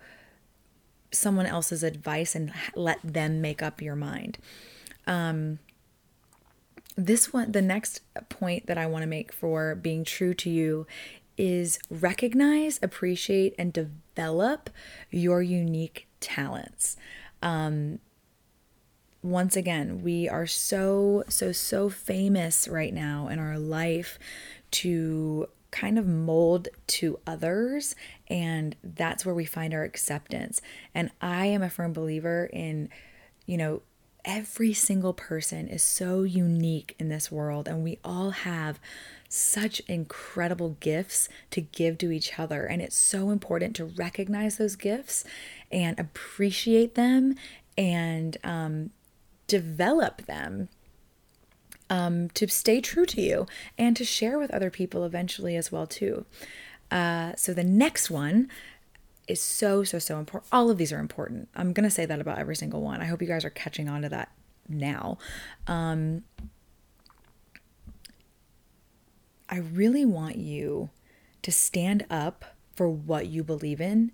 someone 1.11 1.45
else's 1.45 1.83
advice 1.83 2.35
and 2.35 2.51
let 2.75 2.99
them 3.01 3.39
make 3.39 3.63
up 3.63 3.81
your 3.81 3.95
mind. 3.95 4.37
Um, 5.07 5.59
this 6.97 7.31
one, 7.31 7.51
the 7.51 7.61
next 7.61 8.01
point 8.27 8.67
that 8.67 8.77
I 8.77 8.87
want 8.87 9.03
to 9.03 9.07
make 9.07 9.31
for 9.31 9.73
being 9.75 10.03
true 10.03 10.33
to 10.33 10.49
you 10.49 10.85
is 11.37 11.79
recognize, 11.89 12.79
appreciate, 12.81 13.53
and 13.57 13.71
develop 13.71 14.69
your 15.11 15.41
unique 15.41 16.07
talents. 16.19 16.97
Um, 17.41 17.99
once 19.21 19.55
again, 19.55 20.01
we 20.03 20.27
are 20.29 20.47
so, 20.47 21.23
so, 21.27 21.51
so 21.51 21.89
famous 21.89 22.67
right 22.67 22.93
now 22.93 23.27
in 23.27 23.39
our 23.39 23.59
life 23.59 24.17
to 24.71 25.47
kind 25.69 25.99
of 25.99 26.07
mold 26.07 26.69
to 26.87 27.19
others. 27.27 27.93
And 28.27 28.75
that's 28.83 29.25
where 29.25 29.35
we 29.35 29.45
find 29.45 29.73
our 29.73 29.83
acceptance. 29.83 30.61
And 30.95 31.11
I 31.21 31.47
am 31.47 31.61
a 31.61 31.69
firm 31.69 31.93
believer 31.93 32.49
in, 32.53 32.89
you 33.45 33.57
know, 33.57 33.81
every 34.27 34.73
single 34.73 35.13
person 35.13 35.67
is 35.67 35.81
so 35.81 36.23
unique 36.23 36.95
in 36.99 37.09
this 37.09 37.31
world, 37.31 37.67
and 37.67 37.81
we 37.81 37.97
all 38.03 38.31
have 38.31 38.79
such 39.29 39.79
incredible 39.81 40.77
gifts 40.79 41.29
to 41.51 41.61
give 41.61 41.97
to 41.99 42.11
each 42.11 42.39
other. 42.39 42.65
And 42.65 42.81
it's 42.81 42.95
so 42.95 43.29
important 43.29 43.75
to 43.77 43.85
recognize 43.85 44.57
those 44.57 44.75
gifts 44.75 45.23
and 45.71 45.99
appreciate 45.99 46.95
them 46.95 47.35
and 47.77 48.37
um, 48.43 48.91
develop 49.47 50.25
them 50.25 50.69
um, 51.89 52.29
to 52.31 52.47
stay 52.47 52.81
true 52.81 53.05
to 53.05 53.21
you 53.21 53.47
and 53.77 53.95
to 53.95 54.03
share 54.03 54.37
with 54.39 54.51
other 54.51 54.69
people 54.69 55.03
eventually 55.03 55.55
as 55.55 55.71
well 55.71 55.87
too. 55.87 56.25
Uh, 56.91 57.33
so 57.35 57.53
the 57.53 57.63
next 57.63 58.09
one 58.09 58.49
is 59.27 59.41
so 59.41 59.83
so 59.83 59.99
so 59.99 60.19
important. 60.19 60.49
All 60.51 60.69
of 60.69 60.77
these 60.77 60.93
are 60.93 60.99
important. 60.99 61.49
I'm 61.55 61.73
gonna 61.73 61.89
say 61.89 62.05
that 62.05 62.19
about 62.19 62.39
every 62.39 62.55
single 62.55 62.81
one. 62.81 63.01
I 63.01 63.05
hope 63.05 63.21
you 63.21 63.27
guys 63.27 63.45
are 63.45 63.49
catching 63.49 63.89
on 63.89 64.01
to 64.01 64.09
that 64.09 64.31
now. 64.69 65.17
Um, 65.67 66.23
I 69.49 69.57
really 69.57 70.05
want 70.05 70.37
you 70.37 70.89
to 71.41 71.51
stand 71.51 72.05
up 72.09 72.45
for 72.75 72.89
what 72.89 73.27
you 73.27 73.43
believe 73.43 73.81
in. 73.81 74.11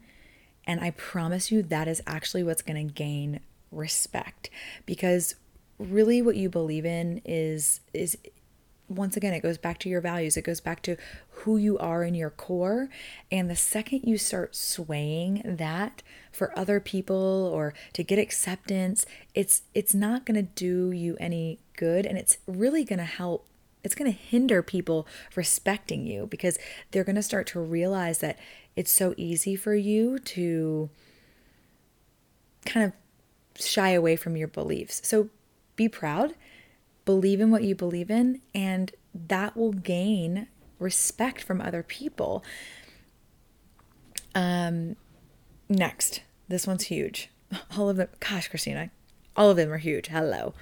And 0.65 0.79
I 0.79 0.91
promise 0.91 1.51
you 1.51 1.61
that 1.63 1.87
is 1.87 2.01
actually 2.07 2.43
what's 2.43 2.61
going 2.61 2.87
to 2.87 2.93
gain 2.93 3.41
respect 3.71 4.49
because 4.85 5.35
really 5.79 6.21
what 6.21 6.35
you 6.35 6.49
believe 6.49 6.85
in 6.85 7.21
is 7.25 7.81
is 7.93 8.17
once 8.87 9.17
again 9.17 9.33
it 9.33 9.41
goes 9.41 9.57
back 9.57 9.79
to 9.79 9.89
your 9.89 9.99
values 9.99 10.37
it 10.37 10.43
goes 10.43 10.59
back 10.59 10.81
to 10.81 10.95
who 11.29 11.57
you 11.57 11.77
are 11.79 12.03
in 12.03 12.13
your 12.13 12.29
core 12.29 12.89
and 13.31 13.49
the 13.49 13.55
second 13.55 14.01
you 14.03 14.17
start 14.17 14.55
swaying 14.55 15.41
that 15.43 16.03
for 16.31 16.57
other 16.57 16.79
people 16.79 17.49
or 17.51 17.73
to 17.91 18.03
get 18.03 18.19
acceptance 18.19 19.05
it's 19.33 19.63
it's 19.73 19.95
not 19.95 20.25
going 20.25 20.35
to 20.35 20.53
do 20.53 20.91
you 20.91 21.17
any 21.19 21.57
good 21.75 22.05
and 22.05 22.17
it's 22.17 22.37
really 22.45 22.83
going 22.83 22.99
to 22.99 23.05
help 23.05 23.47
it's 23.83 23.95
going 23.95 24.11
to 24.11 24.17
hinder 24.17 24.61
people 24.61 25.07
respecting 25.35 26.05
you 26.05 26.27
because 26.27 26.57
they're 26.91 27.03
going 27.03 27.15
to 27.15 27.23
start 27.23 27.47
to 27.47 27.59
realize 27.59 28.19
that 28.19 28.39
it's 28.75 28.91
so 28.91 29.13
easy 29.17 29.55
for 29.55 29.75
you 29.75 30.17
to 30.19 30.89
kind 32.65 32.85
of 32.85 32.93
shy 33.61 33.89
away 33.89 34.15
from 34.15 34.37
your 34.37 34.47
beliefs. 34.47 35.01
So 35.03 35.29
be 35.75 35.89
proud, 35.89 36.33
believe 37.05 37.41
in 37.41 37.51
what 37.51 37.63
you 37.63 37.75
believe 37.75 38.09
in, 38.09 38.41
and 38.53 38.91
that 39.13 39.55
will 39.55 39.73
gain 39.73 40.47
respect 40.79 41.43
from 41.43 41.61
other 41.61 41.83
people. 41.83 42.43
Um, 44.33 44.95
next, 45.69 46.21
this 46.47 46.65
one's 46.65 46.85
huge. 46.85 47.29
All 47.77 47.89
of 47.89 47.97
them, 47.97 48.07
gosh, 48.19 48.47
Christina, 48.47 48.91
all 49.35 49.49
of 49.49 49.57
them 49.57 49.71
are 49.71 49.77
huge. 49.77 50.07
Hello. 50.07 50.53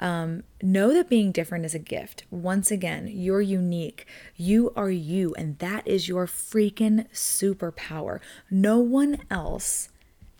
Um, 0.00 0.44
know 0.62 0.92
that 0.92 1.08
being 1.08 1.32
different 1.32 1.64
is 1.64 1.74
a 1.74 1.78
gift. 1.78 2.24
Once 2.30 2.70
again, 2.70 3.08
you're 3.10 3.40
unique. 3.40 4.06
You 4.36 4.72
are 4.76 4.90
you, 4.90 5.34
and 5.36 5.58
that 5.58 5.86
is 5.86 6.08
your 6.08 6.26
freaking 6.26 7.08
superpower. 7.10 8.20
No 8.50 8.78
one 8.78 9.22
else 9.30 9.88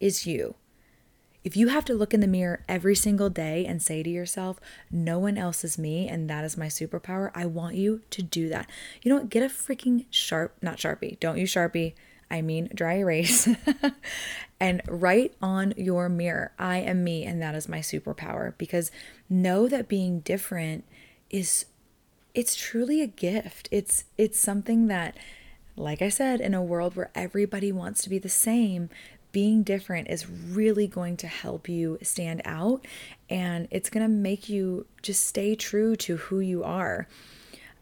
is 0.01 0.27
you. 0.27 0.55
If 1.45 1.57
you 1.57 1.69
have 1.69 1.85
to 1.87 1.95
look 1.95 2.13
in 2.13 2.21
the 2.21 2.27
mirror 2.27 2.63
every 2.69 2.95
single 2.95 3.31
day 3.31 3.65
and 3.65 3.81
say 3.81 4.03
to 4.03 4.11
yourself, 4.11 4.61
no 4.91 5.19
one 5.19 5.39
else 5.39 5.65
is 5.65 5.79
me 5.79 6.07
and 6.09 6.29
that 6.29 6.45
is 6.45 6.59
my 6.59 6.67
superpower, 6.67 7.31
I 7.35 7.47
want 7.47 7.77
you 7.77 8.03
to 8.11 8.23
do 8.23 8.49
that. 8.51 8.69
You 9.03 9.11
know 9.11 9.19
what? 9.19 9.31
Get 9.31 9.43
a 9.43 9.47
freaking 9.47 10.05
sharp, 10.11 10.57
not 10.61 10.77
Sharpie, 10.77 11.19
don't 11.21 11.39
use 11.39 11.55
Sharpie. 11.55 11.95
I 12.31 12.43
mean 12.43 12.71
dry 12.75 12.99
erase, 12.99 13.49
and 14.61 14.83
write 14.89 15.35
on 15.41 15.75
your 15.77 16.09
mirror, 16.09 16.53
I 16.59 16.79
am 16.79 17.05
me 17.05 17.25
and 17.25 17.41
that 17.43 17.55
is 17.55 17.69
my 17.69 17.79
superpower. 17.79 18.55
Because 18.59 18.91
know 19.29 19.69
that 19.69 19.89
being 19.89 20.21
different 20.21 20.85
is 21.31 21.67
it's 22.35 22.55
truly 22.55 23.03
a 23.03 23.07
gift. 23.07 23.69
It's 23.71 24.05
it's 24.17 24.39
something 24.39 24.87
that 24.89 25.17
like 25.79 26.03
I 26.03 26.09
said, 26.09 26.41
in 26.41 26.55
a 26.55 26.63
world 26.63 26.97
where 26.97 27.11
everybody 27.15 27.71
wants 27.71 28.03
to 28.03 28.11
be 28.11 28.19
the 28.19 28.29
same, 28.29 28.91
being 29.33 29.63
different 29.63 30.09
is 30.09 30.29
really 30.29 30.87
going 30.87 31.17
to 31.19 31.27
help 31.27 31.69
you 31.69 31.99
stand 32.03 32.43
out 32.45 32.85
and 33.29 33.69
it's 33.71 33.91
going 33.91 34.05
to 34.05 34.13
make 34.13 34.49
you 34.49 34.87
just 35.03 35.27
stay 35.27 35.55
true 35.55 35.95
to 35.97 36.17
who 36.17 36.41
you 36.41 36.65
are. 36.65 37.07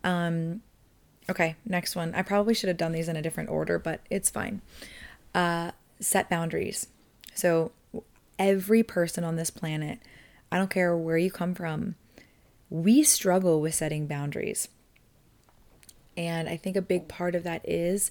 Um, 0.04 0.62
okay, 1.28 1.56
next 1.64 1.96
one. 1.96 2.14
I 2.14 2.22
probably 2.22 2.54
should 2.54 2.68
have 2.68 2.76
done 2.76 2.92
these 2.92 3.08
in 3.08 3.16
a 3.16 3.22
different 3.22 3.50
order, 3.50 3.78
but 3.78 4.00
it's 4.10 4.30
fine. 4.30 4.62
Uh, 5.34 5.72
set 6.00 6.30
boundaries. 6.30 6.88
So, 7.34 7.72
every 8.38 8.82
person 8.82 9.24
on 9.24 9.36
this 9.36 9.50
planet, 9.50 9.98
I 10.50 10.58
don't 10.58 10.70
care 10.70 10.96
where 10.96 11.18
you 11.18 11.30
come 11.30 11.54
from, 11.54 11.96
we 12.70 13.02
struggle 13.02 13.60
with 13.60 13.74
setting 13.74 14.06
boundaries. 14.06 14.68
And 16.16 16.48
I 16.48 16.56
think 16.56 16.76
a 16.76 16.82
big 16.82 17.08
part 17.08 17.34
of 17.34 17.42
that 17.44 17.66
is 17.68 18.10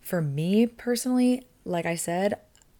for 0.00 0.22
me 0.22 0.66
personally, 0.66 1.46
like 1.64 1.86
I 1.86 1.96
said, 1.96 2.34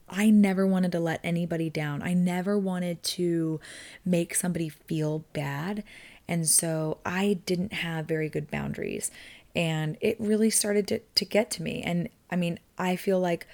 I 0.09 0.31
never 0.31 0.67
wanted 0.67 0.93
to 0.93 1.01
let 1.01 1.21
anybody 1.23 1.71
down. 1.71 2.03
I 2.03 2.15
never 2.15 2.59
wanted 2.59 3.03
to 3.03 3.61
make 4.05 4.35
somebody 4.35 4.69
feel 4.69 5.25
bad. 5.33 5.85
And 6.29 6.49
so 6.49 6.99
I 7.05 7.41
didn't 7.47 7.73
have 7.73 8.07
very 8.07 8.29
good 8.29 8.51
boundaries. 8.51 9.11
And 9.55 9.97
it 10.01 10.17
really 10.19 10.51
started 10.51 10.87
to, 10.89 11.01
to 11.01 11.25
get 11.25 11.51
to 11.53 11.63
me. 11.63 11.83
And 11.83 12.09
I 12.31 12.37
mean, 12.37 12.59
I 12.79 12.97
feel 12.97 13.21
like 13.21 13.47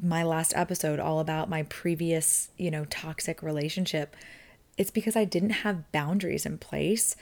my 0.00 0.22
last 0.22 0.52
episode, 0.54 0.98
all 0.98 1.20
about 1.20 1.48
my 1.48 1.62
previous, 1.64 2.50
you 2.56 2.70
know, 2.70 2.84
toxic 2.86 3.42
relationship, 3.42 4.14
it's 4.76 4.90
because 4.90 5.16
I 5.16 5.24
didn't 5.24 5.50
have 5.50 5.90
boundaries 5.92 6.44
in 6.44 6.58
place. 6.58 7.16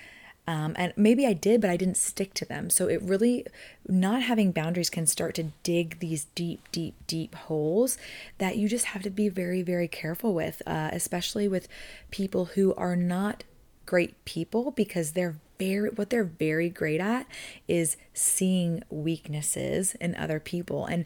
Um, 0.47 0.75
and 0.77 0.93
maybe 0.97 1.27
I 1.27 1.33
did, 1.33 1.61
but 1.61 1.71
I 1.71 1.77
didn't 1.77 1.97
stick 1.97 2.35
to 2.35 2.45
them. 2.45 2.69
So 2.69 2.87
it 2.87 3.01
really, 3.01 3.47
not 3.89 4.23
having 4.23 4.53
boundaries 4.53 4.91
can 4.91 5.07
start 5.07 5.35
to 5.37 5.53
dig 5.63 6.01
these 6.01 6.27
deep, 6.35 6.61
deep, 6.71 6.95
deep 7.07 7.35
holes 7.35 7.97
that 8.39 8.59
you 8.59 8.69
just 8.69 8.87
have 8.87 9.03
to 9.03 9.11
be 9.11 9.29
very, 9.31 9.63
very 9.63 9.89
careful 9.89 10.35
with, 10.35 10.61
uh, 10.67 10.91
especially 10.93 11.49
with 11.49 11.69
people 12.11 12.47
who 12.47 12.75
are 12.75 12.97
not 12.97 13.45
great 13.87 14.23
people 14.25 14.71
because 14.71 15.13
they're 15.13 15.37
very, 15.59 15.91
what 15.91 16.11
they're 16.11 16.25
very 16.25 16.69
great 16.69 17.01
at 17.01 17.27
is 17.69 17.97
seeing 18.13 18.83
weaknesses 18.91 19.95
in 20.01 20.15
other 20.15 20.41
people. 20.41 20.87
And 20.87 21.05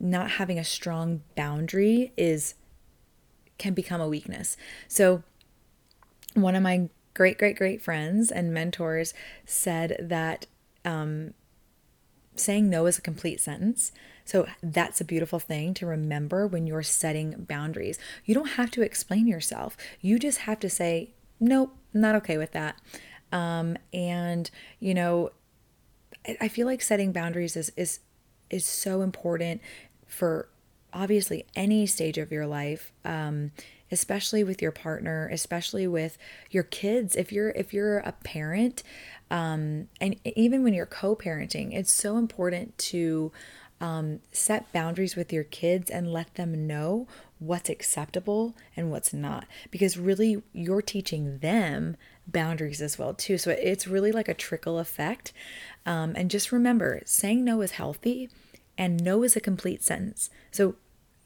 not 0.00 0.32
having 0.32 0.58
a 0.58 0.64
strong 0.64 1.22
boundary 1.36 2.12
is, 2.16 2.54
can 3.58 3.74
become 3.74 4.00
a 4.00 4.08
weakness. 4.08 4.56
So, 4.86 5.22
one 6.34 6.54
of 6.54 6.62
my 6.62 6.88
great, 7.14 7.38
great, 7.38 7.56
great 7.56 7.82
friends 7.82 8.30
and 8.30 8.54
mentors 8.54 9.12
said 9.44 9.96
that 10.00 10.46
um, 10.84 11.34
saying 12.36 12.70
no 12.70 12.86
is 12.86 12.98
a 12.98 13.02
complete 13.02 13.40
sentence. 13.40 13.92
So 14.24 14.46
that's 14.62 15.00
a 15.00 15.04
beautiful 15.04 15.38
thing 15.38 15.74
to 15.74 15.86
remember 15.86 16.46
when 16.46 16.66
you're 16.66 16.82
setting 16.82 17.46
boundaries. 17.48 17.98
You 18.24 18.34
don't 18.34 18.50
have 18.50 18.70
to 18.72 18.82
explain 18.82 19.26
yourself, 19.26 19.76
you 20.00 20.18
just 20.18 20.38
have 20.40 20.60
to 20.60 20.70
say, 20.70 21.10
nope, 21.40 21.74
not 21.92 22.14
okay 22.16 22.38
with 22.38 22.52
that. 22.52 22.80
Um, 23.32 23.76
and, 23.92 24.50
you 24.80 24.94
know, 24.94 25.30
I 26.40 26.48
feel 26.48 26.66
like 26.66 26.82
setting 26.82 27.12
boundaries 27.12 27.56
is, 27.56 27.72
is, 27.76 28.00
is 28.50 28.64
so 28.64 29.02
important 29.02 29.60
for 30.06 30.48
obviously 30.92 31.46
any 31.54 31.86
stage 31.86 32.18
of 32.18 32.32
your 32.32 32.46
life. 32.46 32.92
Um, 33.04 33.52
especially 33.90 34.44
with 34.44 34.60
your 34.60 34.72
partner, 34.72 35.28
especially 35.32 35.86
with 35.86 36.18
your 36.50 36.62
kids. 36.62 37.16
If 37.16 37.32
you're 37.32 37.50
if 37.50 37.72
you're 37.72 37.98
a 37.98 38.12
parent, 38.12 38.82
um, 39.30 39.88
and 40.00 40.16
even 40.24 40.62
when 40.62 40.74
you're 40.74 40.86
co-parenting, 40.86 41.74
it's 41.74 41.92
so 41.92 42.16
important 42.16 42.76
to 42.78 43.32
um, 43.80 44.20
set 44.32 44.72
boundaries 44.72 45.16
with 45.16 45.32
your 45.32 45.44
kids 45.44 45.90
and 45.90 46.12
let 46.12 46.34
them 46.34 46.66
know 46.66 47.06
what's 47.38 47.68
acceptable 47.68 48.54
and 48.76 48.90
what's 48.90 49.12
not. 49.12 49.46
Because 49.70 49.96
really 49.96 50.42
you're 50.52 50.82
teaching 50.82 51.38
them 51.38 51.96
boundaries 52.26 52.82
as 52.82 52.98
well 52.98 53.14
too. 53.14 53.38
So 53.38 53.50
it's 53.50 53.86
really 53.86 54.12
like 54.12 54.28
a 54.28 54.34
trickle 54.34 54.78
effect. 54.78 55.32
Um, 55.86 56.14
and 56.16 56.30
just 56.30 56.52
remember 56.52 57.00
saying 57.04 57.44
no 57.44 57.60
is 57.60 57.72
healthy 57.72 58.28
and 58.76 59.02
no 59.02 59.22
is 59.22 59.36
a 59.36 59.40
complete 59.40 59.82
sentence. 59.82 60.30
So 60.50 60.76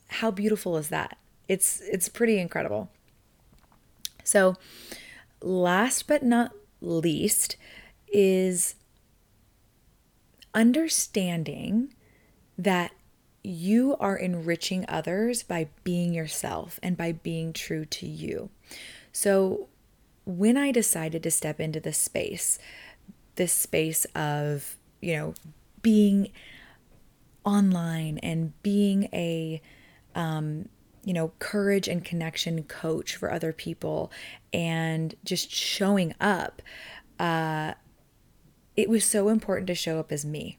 how 0.08 0.30
beautiful 0.30 0.76
is 0.76 0.88
that? 0.88 1.16
It's 1.48 1.80
it's 1.80 2.08
pretty 2.08 2.38
incredible. 2.38 2.90
So, 4.24 4.56
last 5.40 6.06
but 6.06 6.22
not 6.22 6.52
least 6.80 7.56
is 8.12 8.76
understanding 10.54 11.94
that 12.58 12.92
you 13.44 13.96
are 13.98 14.16
enriching 14.16 14.84
others 14.88 15.42
by 15.42 15.68
being 15.84 16.14
yourself 16.14 16.78
and 16.82 16.96
by 16.96 17.12
being 17.12 17.52
true 17.52 17.84
to 17.84 18.06
you. 18.06 18.50
So, 19.12 19.68
when 20.24 20.56
I 20.56 20.70
decided 20.70 21.22
to 21.24 21.30
step 21.32 21.58
into 21.58 21.80
this 21.80 21.98
space, 21.98 22.58
this 23.34 23.52
space 23.52 24.04
of, 24.14 24.76
you 25.00 25.16
know, 25.16 25.34
being 25.82 26.30
online 27.44 28.18
and 28.18 28.52
being 28.62 29.08
a, 29.12 29.60
um, 30.14 30.68
you 31.04 31.12
know, 31.12 31.32
courage 31.40 31.88
and 31.88 32.04
connection 32.04 32.62
coach 32.64 33.16
for 33.16 33.32
other 33.32 33.52
people 33.52 34.12
and 34.52 35.16
just 35.24 35.50
showing 35.50 36.14
up, 36.20 36.62
uh, 37.18 37.74
it 38.76 38.88
was 38.88 39.04
so 39.04 39.28
important 39.28 39.66
to 39.66 39.74
show 39.74 39.98
up 39.98 40.12
as 40.12 40.24
me. 40.24 40.58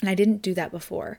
And 0.00 0.10
I 0.10 0.14
didn't 0.14 0.42
do 0.42 0.54
that 0.54 0.70
before. 0.70 1.18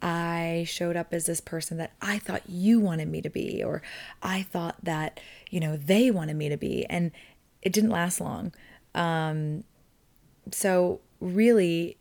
I 0.00 0.64
showed 0.68 0.96
up 0.96 1.12
as 1.12 1.26
this 1.26 1.40
person 1.40 1.76
that 1.78 1.92
I 2.00 2.18
thought 2.18 2.42
you 2.48 2.78
wanted 2.78 3.08
me 3.08 3.20
to 3.22 3.30
be, 3.30 3.62
or 3.64 3.82
I 4.22 4.42
thought 4.42 4.76
that, 4.82 5.18
you 5.50 5.60
know, 5.60 5.76
they 5.76 6.10
wanted 6.10 6.36
me 6.36 6.48
to 6.48 6.56
be. 6.56 6.86
And 6.86 7.10
it 7.62 7.72
didn't 7.72 7.90
last 7.90 8.20
long. 8.20 8.52
Um, 8.94 9.64
so, 10.52 11.00
really, 11.20 11.98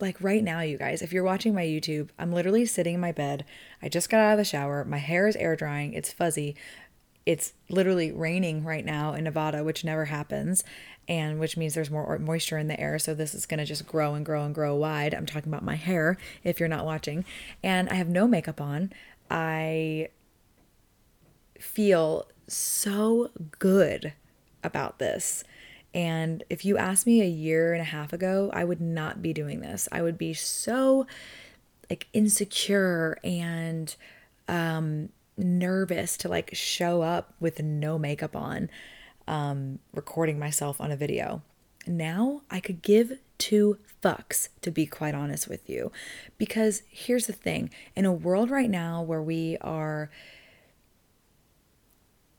like 0.00 0.16
right 0.20 0.42
now, 0.42 0.60
you 0.60 0.78
guys, 0.78 1.02
if 1.02 1.12
you're 1.12 1.22
watching 1.22 1.54
my 1.54 1.64
YouTube, 1.64 2.08
I'm 2.18 2.32
literally 2.32 2.66
sitting 2.66 2.94
in 2.94 3.00
my 3.00 3.12
bed. 3.12 3.44
I 3.80 3.88
just 3.88 4.10
got 4.10 4.20
out 4.20 4.32
of 4.32 4.38
the 4.38 4.44
shower. 4.44 4.84
My 4.84 4.98
hair 4.98 5.28
is 5.28 5.36
air 5.36 5.54
drying. 5.56 5.92
It's 5.94 6.12
fuzzy. 6.12 6.56
It's 7.24 7.52
literally 7.68 8.10
raining 8.10 8.64
right 8.64 8.84
now 8.84 9.14
in 9.14 9.24
Nevada, 9.24 9.62
which 9.62 9.84
never 9.84 10.06
happens 10.06 10.64
and 11.08 11.40
which 11.40 11.56
means 11.56 11.74
there's 11.74 11.90
more 11.90 12.18
moisture 12.18 12.58
in 12.58 12.68
the 12.68 12.78
air. 12.80 12.98
So 12.98 13.14
this 13.14 13.34
is 13.34 13.46
going 13.46 13.58
to 13.58 13.64
just 13.64 13.86
grow 13.86 14.14
and 14.14 14.24
grow 14.24 14.44
and 14.44 14.54
grow 14.54 14.74
wide. 14.74 15.14
I'm 15.14 15.26
talking 15.26 15.52
about 15.52 15.64
my 15.64 15.76
hair 15.76 16.16
if 16.44 16.60
you're 16.60 16.68
not 16.68 16.84
watching. 16.84 17.24
And 17.62 17.88
I 17.88 17.94
have 17.94 18.08
no 18.08 18.26
makeup 18.26 18.60
on. 18.60 18.92
I 19.30 20.08
feel 21.58 22.28
so 22.46 23.30
good 23.58 24.12
about 24.62 24.98
this. 24.98 25.44
And 25.94 26.42
if 26.48 26.64
you 26.64 26.78
asked 26.78 27.06
me 27.06 27.20
a 27.20 27.26
year 27.26 27.72
and 27.72 27.82
a 27.82 27.86
half 27.86 28.12
ago, 28.12 28.50
I 28.52 28.64
would 28.64 28.80
not 28.80 29.22
be 29.22 29.32
doing 29.32 29.60
this. 29.60 29.88
I 29.92 30.02
would 30.02 30.16
be 30.16 30.34
so 30.34 31.06
like 31.90 32.06
insecure 32.12 33.18
and 33.22 33.94
um 34.48 35.10
nervous 35.36 36.16
to 36.18 36.28
like 36.28 36.50
show 36.54 37.02
up 37.02 37.34
with 37.40 37.62
no 37.62 37.98
makeup 37.98 38.36
on 38.36 38.70
um, 39.26 39.78
recording 39.92 40.38
myself 40.38 40.80
on 40.80 40.90
a 40.90 40.96
video. 40.96 41.42
Now 41.86 42.42
I 42.50 42.60
could 42.60 42.82
give 42.82 43.18
two 43.38 43.78
fucks, 44.02 44.48
to 44.62 44.70
be 44.70 44.86
quite 44.86 45.14
honest 45.14 45.48
with 45.48 45.68
you. 45.68 45.90
Because 46.38 46.82
here's 46.88 47.26
the 47.26 47.32
thing 47.32 47.70
in 47.96 48.04
a 48.04 48.12
world 48.12 48.50
right 48.50 48.70
now 48.70 49.02
where 49.02 49.22
we 49.22 49.56
are 49.60 50.10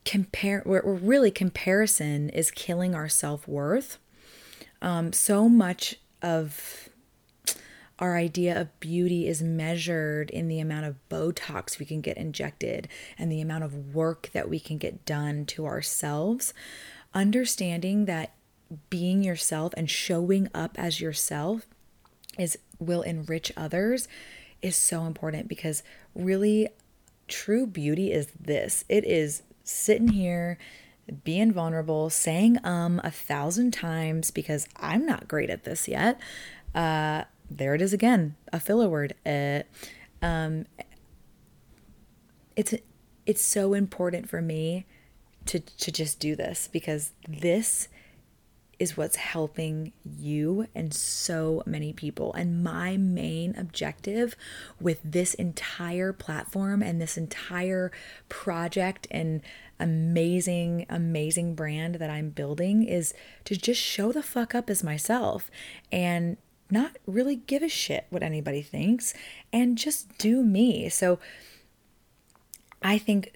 compare 0.04 0.60
where, 0.64 0.82
really 0.84 1.30
comparison 1.30 2.28
is 2.30 2.50
killing 2.50 2.94
our 2.94 3.08
self-worth 3.08 3.98
um, 4.82 5.12
so 5.12 5.48
much 5.48 5.96
of 6.20 6.90
our 7.98 8.16
idea 8.16 8.60
of 8.60 8.80
beauty 8.80 9.28
is 9.28 9.42
measured 9.42 10.30
in 10.30 10.48
the 10.48 10.60
amount 10.60 10.86
of 10.86 10.96
Botox 11.08 11.78
we 11.78 11.86
can 11.86 12.00
get 12.00 12.16
injected 12.16 12.88
and 13.16 13.30
the 13.30 13.40
amount 13.40 13.64
of 13.64 13.94
work 13.94 14.30
that 14.32 14.48
we 14.48 14.58
can 14.58 14.78
get 14.78 15.04
done 15.04 15.46
to 15.46 15.66
ourselves. 15.66 16.52
Understanding 17.14 18.06
that 18.06 18.32
being 18.90 19.22
yourself 19.22 19.72
and 19.76 19.88
showing 19.88 20.48
up 20.54 20.76
as 20.78 21.00
yourself 21.00 21.66
is 22.36 22.58
will 22.80 23.02
enrich 23.02 23.52
others 23.56 24.08
is 24.60 24.74
so 24.74 25.04
important 25.04 25.46
because 25.46 25.82
really 26.14 26.68
true 27.28 27.66
beauty 27.66 28.10
is 28.10 28.28
this. 28.40 28.84
It 28.88 29.04
is 29.04 29.42
sitting 29.62 30.08
here 30.08 30.58
being 31.22 31.52
vulnerable, 31.52 32.10
saying 32.10 32.58
um 32.64 33.00
a 33.04 33.10
thousand 33.10 33.72
times 33.72 34.32
because 34.32 34.66
I'm 34.76 35.06
not 35.06 35.28
great 35.28 35.50
at 35.50 35.62
this 35.62 35.86
yet. 35.86 36.18
Uh 36.74 37.24
there 37.56 37.74
it 37.74 37.82
is 37.82 37.92
again, 37.92 38.36
a 38.52 38.60
filler 38.60 38.88
word. 38.88 39.14
Uh, 39.24 39.60
um, 40.22 40.66
it's 42.56 42.74
it's 43.26 43.42
so 43.42 43.74
important 43.74 44.28
for 44.28 44.42
me 44.42 44.86
to 45.46 45.60
to 45.60 45.92
just 45.92 46.20
do 46.20 46.36
this 46.36 46.68
because 46.72 47.12
this 47.28 47.88
is 48.78 48.96
what's 48.96 49.16
helping 49.16 49.92
you 50.04 50.66
and 50.74 50.92
so 50.92 51.62
many 51.66 51.92
people. 51.92 52.32
And 52.34 52.62
my 52.62 52.96
main 52.96 53.54
objective 53.56 54.36
with 54.80 55.00
this 55.04 55.34
entire 55.34 56.12
platform 56.12 56.82
and 56.82 57.00
this 57.00 57.16
entire 57.16 57.92
project 58.28 59.06
and 59.10 59.42
amazing, 59.78 60.86
amazing 60.88 61.54
brand 61.54 61.96
that 61.96 62.10
I'm 62.10 62.30
building 62.30 62.84
is 62.84 63.14
to 63.44 63.56
just 63.56 63.80
show 63.80 64.12
the 64.12 64.22
fuck 64.22 64.54
up 64.54 64.70
as 64.70 64.82
myself 64.82 65.50
and 65.92 66.36
not 66.70 66.96
really 67.06 67.36
give 67.36 67.62
a 67.62 67.68
shit 67.68 68.06
what 68.10 68.22
anybody 68.22 68.62
thinks 68.62 69.14
and 69.52 69.78
just 69.78 70.16
do 70.18 70.42
me. 70.42 70.88
So 70.88 71.18
I 72.82 72.98
think 72.98 73.34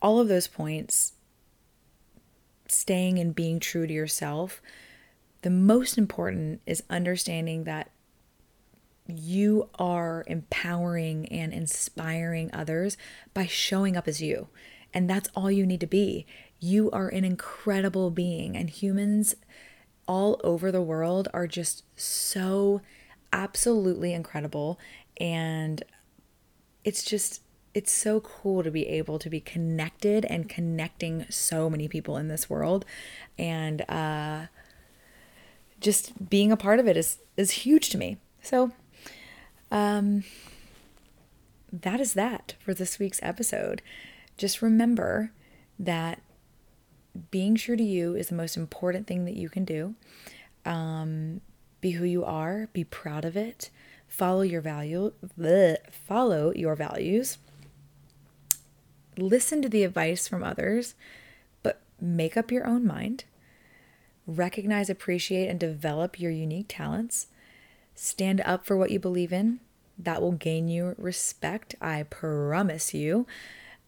all 0.00 0.20
of 0.20 0.28
those 0.28 0.46
points, 0.46 1.14
staying 2.68 3.18
and 3.18 3.34
being 3.34 3.60
true 3.60 3.86
to 3.86 3.92
yourself, 3.92 4.62
the 5.42 5.50
most 5.50 5.98
important 5.98 6.60
is 6.66 6.82
understanding 6.90 7.64
that 7.64 7.90
you 9.06 9.68
are 9.78 10.24
empowering 10.26 11.26
and 11.28 11.52
inspiring 11.52 12.50
others 12.52 12.96
by 13.34 13.46
showing 13.46 13.96
up 13.96 14.06
as 14.06 14.22
you. 14.22 14.48
And 14.92 15.08
that's 15.08 15.28
all 15.34 15.50
you 15.50 15.66
need 15.66 15.80
to 15.80 15.86
be. 15.86 16.26
You 16.58 16.90
are 16.90 17.08
an 17.08 17.24
incredible 17.24 18.10
being, 18.10 18.56
and 18.56 18.68
humans 18.68 19.34
all 20.10 20.40
over 20.42 20.72
the 20.72 20.82
world 20.82 21.28
are 21.32 21.46
just 21.46 21.84
so 21.94 22.80
absolutely 23.32 24.12
incredible. 24.12 24.76
And 25.20 25.84
it's 26.82 27.04
just, 27.04 27.42
it's 27.74 27.92
so 27.92 28.18
cool 28.18 28.64
to 28.64 28.72
be 28.72 28.88
able 28.88 29.20
to 29.20 29.30
be 29.30 29.38
connected 29.38 30.24
and 30.24 30.48
connecting 30.48 31.26
so 31.30 31.70
many 31.70 31.86
people 31.86 32.16
in 32.16 32.26
this 32.26 32.50
world. 32.50 32.84
And 33.38 33.88
uh, 33.88 34.46
just 35.78 36.28
being 36.28 36.50
a 36.50 36.56
part 36.56 36.80
of 36.80 36.88
it 36.88 36.96
is, 36.96 37.18
is 37.36 37.52
huge 37.52 37.90
to 37.90 37.98
me. 37.98 38.16
So, 38.42 38.72
um, 39.70 40.24
that 41.72 42.00
is 42.00 42.14
that 42.14 42.54
for 42.58 42.74
this 42.74 42.98
week's 42.98 43.20
episode. 43.22 43.80
Just 44.36 44.60
remember 44.60 45.30
that 45.78 46.20
being 47.30 47.54
true 47.54 47.76
to 47.76 47.82
you 47.82 48.14
is 48.14 48.28
the 48.28 48.34
most 48.34 48.56
important 48.56 49.06
thing 49.06 49.24
that 49.24 49.36
you 49.36 49.48
can 49.48 49.64
do. 49.64 49.94
Um, 50.64 51.40
be 51.80 51.92
who 51.92 52.04
you 52.04 52.24
are, 52.24 52.68
be 52.72 52.84
proud 52.84 53.24
of 53.24 53.36
it, 53.36 53.70
follow 54.06 54.42
your 54.42 54.60
value, 54.60 55.12
bleh, 55.38 55.76
follow 55.90 56.52
your 56.54 56.74
values. 56.74 57.38
Listen 59.16 59.62
to 59.62 59.68
the 59.68 59.84
advice 59.84 60.28
from 60.28 60.42
others, 60.42 60.94
but 61.62 61.80
make 62.00 62.36
up 62.36 62.50
your 62.50 62.66
own 62.66 62.86
mind. 62.86 63.24
Recognize, 64.26 64.88
appreciate, 64.88 65.48
and 65.48 65.58
develop 65.58 66.20
your 66.20 66.30
unique 66.30 66.66
talents. 66.68 67.26
Stand 67.94 68.40
up 68.42 68.64
for 68.64 68.76
what 68.76 68.90
you 68.90 68.98
believe 68.98 69.32
in. 69.32 69.60
That 69.98 70.22
will 70.22 70.32
gain 70.32 70.68
you 70.68 70.94
respect, 70.96 71.74
I 71.80 72.04
promise 72.04 72.94
you. 72.94 73.26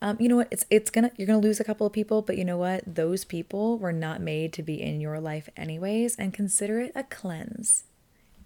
Um, 0.02 0.16
you 0.18 0.28
know 0.28 0.34
what? 0.34 0.48
It's 0.50 0.66
it's 0.68 0.90
gonna 0.90 1.12
you're 1.16 1.28
gonna 1.28 1.38
lose 1.38 1.60
a 1.60 1.64
couple 1.64 1.86
of 1.86 1.92
people, 1.92 2.22
but 2.22 2.36
you 2.36 2.44
know 2.44 2.58
what? 2.58 2.82
Those 2.84 3.24
people 3.24 3.78
were 3.78 3.92
not 3.92 4.20
made 4.20 4.52
to 4.54 4.62
be 4.62 4.82
in 4.82 5.00
your 5.00 5.20
life 5.20 5.48
anyways, 5.56 6.16
and 6.16 6.34
consider 6.34 6.80
it 6.80 6.90
a 6.96 7.04
cleanse. 7.04 7.84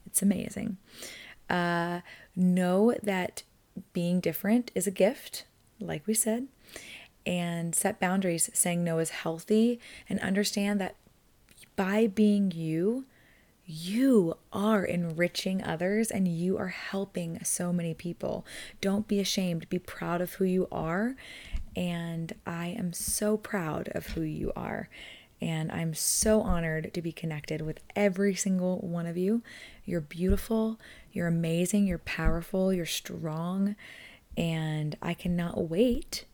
It's 0.04 0.20
amazing. 0.20 0.76
Uh, 1.48 2.00
know 2.36 2.94
that 3.02 3.42
being 3.94 4.20
different 4.20 4.70
is 4.74 4.86
a 4.86 4.90
gift, 4.90 5.46
like 5.80 6.06
we 6.06 6.12
said, 6.12 6.46
and 7.24 7.74
set 7.74 7.98
boundaries. 7.98 8.50
Saying 8.52 8.84
no 8.84 8.98
is 8.98 9.08
healthy, 9.08 9.80
and 10.10 10.20
understand 10.20 10.78
that 10.82 10.96
by 11.74 12.06
being 12.06 12.50
you, 12.50 13.06
you 13.66 14.36
are 14.52 14.84
enriching 14.84 15.62
others 15.62 16.10
and 16.10 16.28
you 16.28 16.56
are 16.56 16.68
helping 16.68 17.42
so 17.42 17.72
many 17.72 17.94
people. 17.94 18.46
Don't 18.80 19.08
be 19.08 19.18
ashamed. 19.18 19.68
Be 19.68 19.80
proud 19.80 20.20
of 20.20 20.34
who 20.34 20.44
you 20.44 20.68
are. 20.70 21.16
And 21.74 22.32
I 22.46 22.68
am 22.68 22.92
so 22.92 23.36
proud 23.36 23.88
of 23.88 24.08
who 24.08 24.22
you 24.22 24.52
are. 24.54 24.88
And 25.40 25.70
I'm 25.70 25.92
so 25.94 26.40
honored 26.40 26.94
to 26.94 27.02
be 27.02 27.12
connected 27.12 27.60
with 27.60 27.80
every 27.94 28.34
single 28.34 28.78
one 28.78 29.04
of 29.04 29.16
you. 29.16 29.42
You're 29.84 30.00
beautiful, 30.00 30.80
you're 31.12 31.26
amazing, 31.26 31.86
you're 31.86 31.98
powerful, 31.98 32.72
you're 32.72 32.86
strong. 32.86 33.76
And 34.36 34.96
I 35.02 35.12
cannot 35.12 35.68
wait 35.68 36.24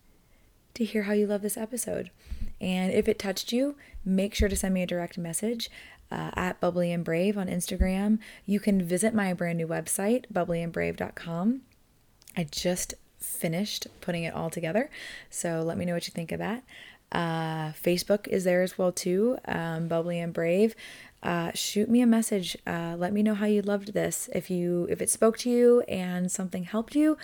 to 0.74 0.84
hear 0.84 1.04
how 1.04 1.12
you 1.12 1.26
love 1.26 1.42
this 1.42 1.56
episode. 1.56 2.10
And 2.60 2.92
if 2.92 3.08
it 3.08 3.18
touched 3.18 3.52
you, 3.52 3.76
make 4.04 4.34
sure 4.34 4.48
to 4.48 4.56
send 4.56 4.74
me 4.74 4.82
a 4.82 4.86
direct 4.86 5.18
message. 5.18 5.68
Uh, 6.12 6.30
at 6.36 6.60
Bubbly 6.60 6.92
and 6.92 7.04
Brave 7.04 7.38
on 7.38 7.46
Instagram. 7.46 8.18
You 8.44 8.60
can 8.60 8.82
visit 8.82 9.14
my 9.14 9.32
brand 9.32 9.56
new 9.56 9.66
website, 9.66 10.26
bubblyandbrave.com. 10.30 11.62
I 12.36 12.44
just 12.44 12.92
finished 13.18 13.86
putting 14.02 14.24
it 14.24 14.34
all 14.34 14.50
together. 14.50 14.90
So 15.30 15.62
let 15.62 15.78
me 15.78 15.86
know 15.86 15.94
what 15.94 16.06
you 16.06 16.12
think 16.12 16.30
of 16.30 16.38
that. 16.38 16.64
Uh, 17.10 17.72
Facebook 17.72 18.28
is 18.28 18.44
there 18.44 18.60
as 18.60 18.76
well 18.76 18.92
too, 18.92 19.38
um, 19.46 19.88
Bubbly 19.88 20.18
and 20.18 20.34
Brave. 20.34 20.74
Uh, 21.22 21.52
shoot 21.54 21.88
me 21.88 22.02
a 22.02 22.06
message. 22.06 22.58
Uh, 22.66 22.94
let 22.98 23.14
me 23.14 23.22
know 23.22 23.34
how 23.34 23.46
you 23.46 23.62
loved 23.62 23.94
this. 23.94 24.28
If 24.34 24.50
you 24.50 24.86
if 24.90 25.00
it 25.00 25.08
spoke 25.08 25.38
to 25.38 25.50
you 25.50 25.80
and 25.82 26.30
something 26.30 26.64
helped 26.64 26.94
you, 26.94 27.16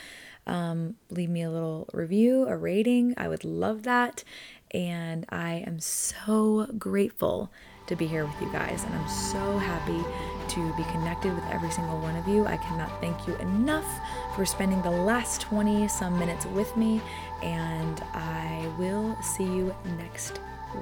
um, 0.47 0.95
leave 1.11 1.29
me 1.29 1.43
a 1.43 1.51
little 1.51 1.91
review, 1.93 2.47
a 2.49 2.57
rating. 2.57 3.13
I 3.19 3.29
would 3.29 3.45
love 3.45 3.83
that. 3.83 4.25
And 4.71 5.27
I 5.29 5.65
am 5.67 5.79
so 5.79 6.69
grateful 6.79 7.51
to 7.89 7.97
be 7.97 8.07
here 8.07 8.25
with 8.25 8.41
you 8.41 8.51
guys. 8.53 8.85
And 8.85 8.95
I'm 8.95 9.09
so 9.09 9.59
happy 9.59 10.05
to 10.49 10.77
be 10.77 10.85
connected 10.85 11.35
with 11.35 11.45
every 11.51 11.71
single 11.71 11.99
one 12.01 12.17
of 12.17 12.29
you. 12.29 12.47
I 12.47 12.57
cannot 12.59 13.01
thank 13.01 13.27
you 13.27 13.35
enough 13.37 13.87
for 14.35 14.47
spending 14.47 14.81
the 14.83 14.91
last 14.91 15.41
20 15.43 15.89
some 15.89 16.19
minutes 16.19 16.47
with 16.47 16.75
me. 16.77 17.03
And 17.43 18.01
I 18.15 18.71
will 18.79 19.17
see 19.23 19.45
you 19.45 19.75
next 19.99 20.41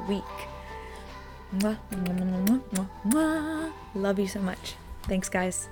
week. 0.09 0.25
Mwah, 1.59 1.79
mwah, 1.90 2.61
mwah, 3.07 3.73
Love 3.95 4.19
you 4.19 4.29
so 4.29 4.40
much. 4.40 4.75
Thanks, 5.05 5.29
guys. 5.29 5.69